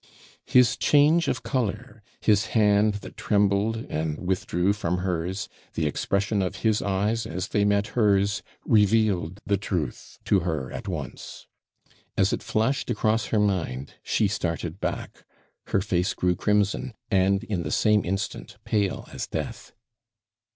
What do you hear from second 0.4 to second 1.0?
His